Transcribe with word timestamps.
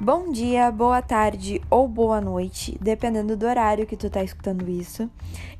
Bom 0.00 0.30
dia, 0.30 0.70
boa 0.70 1.02
tarde 1.02 1.60
ou 1.68 1.88
boa 1.88 2.20
noite, 2.20 2.78
dependendo 2.80 3.36
do 3.36 3.44
horário 3.44 3.84
que 3.84 3.96
tu 3.96 4.08
tá 4.08 4.22
escutando 4.22 4.70
isso. 4.70 5.10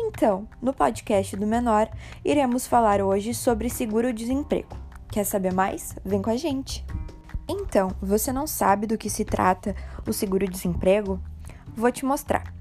Então, 0.00 0.48
no 0.60 0.72
podcast 0.72 1.36
do 1.36 1.46
Menor, 1.46 1.86
iremos 2.24 2.66
falar 2.66 3.02
hoje 3.02 3.34
sobre 3.34 3.68
seguro-desemprego. 3.68 4.74
Quer 5.10 5.24
saber 5.24 5.52
mais? 5.52 5.94
Vem 6.02 6.22
com 6.22 6.30
a 6.30 6.36
gente! 6.36 6.82
Então, 7.46 7.90
você 8.00 8.32
não 8.32 8.46
sabe 8.46 8.86
do 8.86 8.96
que 8.96 9.10
se 9.10 9.22
trata 9.22 9.76
o 10.08 10.14
seguro-desemprego? 10.14 11.20
Vou 11.76 11.92
te 11.92 12.06
mostrar. 12.06 12.54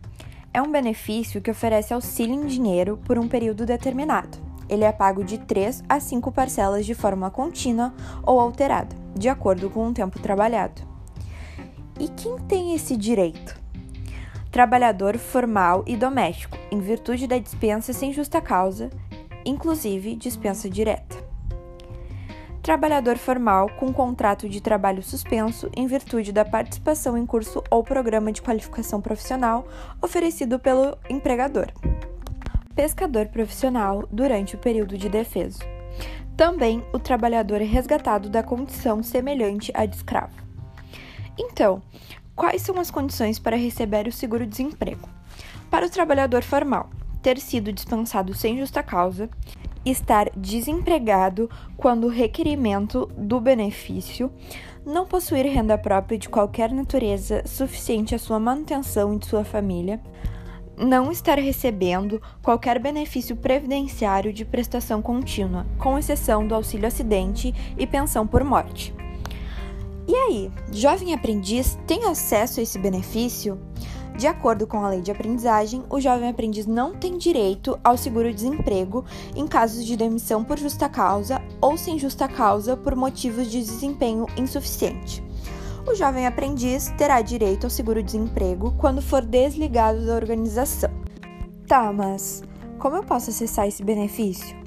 É 0.54 0.62
um 0.62 0.70
benefício 0.70 1.40
que 1.40 1.52
oferece 1.52 1.94
auxílio 1.94 2.36
em 2.36 2.48
dinheiro 2.48 3.00
por 3.06 3.18
um 3.18 3.30
período 3.30 3.66
determinado. 3.66 4.38
Ele 4.68 4.84
é 4.84 4.92
pago 4.92 5.24
de 5.24 5.38
3 5.38 5.86
a 5.88 6.02
5 6.02 6.34
parcelas 6.34 6.86
de 6.86 6.94
forma 6.94 7.32
contínua 7.32 7.94
ou 8.24 8.42
alterada, 8.42 8.94
de 9.16 9.30
acordo 9.30 9.70
com 9.70 9.88
o 9.88 9.94
tempo 9.94 10.20
trabalhado. 10.20 10.91
E 12.00 12.08
quem 12.10 12.38
tem 12.48 12.74
esse 12.74 12.96
direito? 12.98 13.60
Trabalhador 14.52 15.18
formal 15.18 15.84
e 15.88 15.96
doméstico, 15.96 16.58
em 16.72 16.80
virtude 16.80 17.28
da 17.28 17.38
dispensa 17.38 17.94
sem 17.94 18.12
justa 18.12 18.42
causa, 18.42 18.90
inclusive 19.46 20.16
dispensa 20.16 20.70
direta. 20.70 21.22
Trabalhador 22.62 23.18
formal 23.18 23.70
com 23.80 23.92
contrato 23.92 24.48
de 24.48 24.62
trabalho 24.62 25.02
suspenso 25.02 25.70
em 25.76 25.88
virtude 25.88 26.32
da 26.32 26.46
participação 26.46 27.18
em 27.18 27.26
curso 27.26 27.64
ou 27.72 27.84
programa 27.84 28.32
de 28.32 28.42
qualificação 28.42 29.02
profissional 29.02 29.66
oferecido 30.02 30.60
pelo 30.60 30.96
empregador. 31.10 31.68
Pescador 32.76 33.28
profissional 33.28 34.08
durante 34.12 34.56
o 34.56 34.60
período 34.60 34.98
de 34.98 35.10
defeso. 35.10 35.60
Também 36.38 36.84
o 36.94 37.00
trabalhador 37.00 37.62
resgatado 37.62 38.30
da 38.30 38.44
condição 38.44 39.02
semelhante 39.02 39.72
à 39.74 39.86
de 39.86 39.96
escravo. 39.96 40.51
Então, 41.42 41.82
quais 42.36 42.62
são 42.62 42.80
as 42.80 42.92
condições 42.92 43.40
para 43.40 43.58
receber 43.58 44.08
o 44.08 44.12
seguro-desemprego? 44.12 45.10
Para 45.72 45.88
o 45.88 45.90
trabalhador 45.90 46.44
formal, 46.44 46.92
ter 47.20 47.40
sido 47.40 47.74
dispensado 47.74 48.32
sem 48.36 48.60
justa 48.60 48.84
causa, 48.84 49.28
estar 49.84 50.30
desempregado 50.38 51.50
quando 51.76 52.06
o 52.06 52.12
requerimento 52.12 53.08
do 53.18 53.42
benefício, 53.42 54.32
não 54.86 55.08
possuir 55.08 55.48
renda 55.48 55.80
própria 55.80 56.18
de 56.18 56.30
qualquer 56.30 56.72
natureza 56.72 57.42
suficiente 57.48 58.14
à 58.14 58.20
sua 58.20 58.40
manutenção 58.40 59.16
e 59.16 59.18
de 59.18 59.26
sua 59.26 59.44
família, 59.44 60.00
não 60.78 61.12
estar 61.12 61.40
recebendo 61.40 62.22
qualquer 62.44 62.78
benefício 62.78 63.36
previdenciário 63.36 64.32
de 64.32 64.46
prestação 64.46 65.02
contínua, 65.02 65.66
com 65.80 65.98
exceção 65.98 66.46
do 66.46 66.54
auxílio 66.54 66.88
acidente 66.88 67.52
e 67.78 67.88
pensão 67.88 68.28
por 68.28 68.44
morte. 68.44 68.94
E 70.12 70.14
aí, 70.14 70.52
jovem 70.74 71.14
aprendiz 71.14 71.80
tem 71.88 72.04
acesso 72.04 72.60
a 72.60 72.64
esse 72.64 72.78
benefício? 72.78 73.58
De 74.18 74.28
acordo 74.28 74.68
com 74.68 74.84
a 74.84 74.90
lei 74.90 75.00
de 75.00 75.10
aprendizagem, 75.10 75.86
o 75.90 76.02
jovem 76.02 76.28
aprendiz 76.28 76.66
não 76.66 76.94
tem 76.94 77.18
direito 77.18 77.80
ao 77.82 77.96
seguro-desemprego 77.96 79.06
em 79.38 79.48
casos 79.48 79.86
de 79.86 79.96
demissão 79.96 80.44
por 80.44 80.60
justa 80.60 80.90
causa 80.90 81.42
ou 81.62 81.78
sem 81.78 81.98
justa 81.98 82.28
causa 82.28 82.76
por 82.76 82.94
motivos 82.94 83.50
de 83.50 83.62
desempenho 83.62 84.26
insuficiente. 84.36 85.24
O 85.90 85.96
jovem 85.96 86.28
aprendiz 86.28 86.90
terá 86.98 87.22
direito 87.22 87.64
ao 87.64 87.70
seguro-desemprego 87.70 88.76
quando 88.78 89.02
for 89.02 89.22
desligado 89.22 90.06
da 90.06 90.16
organização. 90.16 90.92
Tá, 91.66 91.94
mas 91.94 92.44
como 92.80 92.98
eu 92.98 93.04
posso 93.06 93.30
acessar 93.30 93.66
esse 93.66 93.82
benefício? 93.82 94.60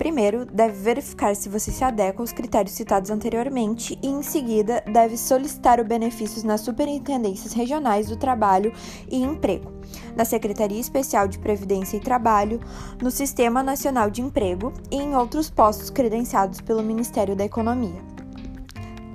Primeiro, 0.00 0.46
deve 0.46 0.72
verificar 0.78 1.36
se 1.36 1.46
você 1.50 1.70
se 1.70 1.84
adequa 1.84 2.22
aos 2.22 2.32
critérios 2.32 2.74
citados 2.74 3.10
anteriormente 3.10 3.98
e, 4.02 4.08
em 4.08 4.22
seguida, 4.22 4.82
deve 4.90 5.14
solicitar 5.14 5.78
o 5.78 5.84
benefício 5.84 6.42
nas 6.46 6.62
superintendências 6.62 7.52
regionais 7.52 8.08
do 8.08 8.16
trabalho 8.16 8.72
e 9.10 9.22
emprego, 9.22 9.70
na 10.16 10.24
Secretaria 10.24 10.80
Especial 10.80 11.28
de 11.28 11.38
Previdência 11.38 11.98
e 11.98 12.00
Trabalho, 12.00 12.60
no 13.02 13.10
Sistema 13.10 13.62
Nacional 13.62 14.08
de 14.08 14.22
Emprego 14.22 14.72
e 14.90 14.96
em 14.96 15.14
outros 15.14 15.50
postos 15.50 15.90
credenciados 15.90 16.62
pelo 16.62 16.82
Ministério 16.82 17.36
da 17.36 17.44
Economia. 17.44 18.02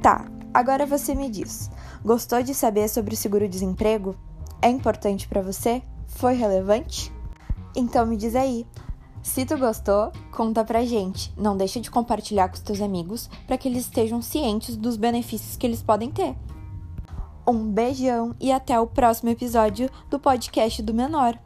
Tá, 0.03 0.27
agora 0.53 0.85
você 0.85 1.15
me 1.15 1.31
diz: 1.31 1.67
gostou 2.03 2.43
de 2.43 2.53
saber 2.53 2.89
sobre 2.89 3.15
o 3.15 3.17
seguro-desemprego? 3.17 4.15
É 4.61 4.69
importante 4.69 5.27
para 5.27 5.41
você? 5.41 5.81
Foi 6.05 6.35
relevante? 6.35 7.11
Então 7.75 8.05
me 8.05 8.15
diz 8.15 8.35
aí. 8.35 8.67
Se 9.25 9.43
tu 9.43 9.57
gostou, 9.57 10.11
conta 10.31 10.63
pra 10.63 10.85
gente. 10.85 11.33
Não 11.35 11.57
deixa 11.57 11.81
de 11.81 11.89
compartilhar 11.89 12.47
com 12.47 12.53
os 12.53 12.61
teus 12.61 12.79
amigos 12.79 13.27
para 13.47 13.57
que 13.57 13.67
eles 13.67 13.85
estejam 13.85 14.21
cientes 14.21 14.77
dos 14.77 14.97
benefícios 14.97 15.57
que 15.57 15.65
eles 15.65 15.81
podem 15.81 16.11
ter. 16.11 16.35
Um 17.45 17.71
beijão 17.71 18.35
e 18.39 18.51
até 18.51 18.79
o 18.79 18.85
próximo 18.85 19.31
episódio 19.31 19.89
do 20.11 20.19
podcast 20.19 20.81
do 20.83 20.93
Menor. 20.93 21.39